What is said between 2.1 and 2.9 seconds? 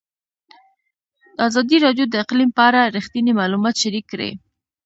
اقلیم په اړه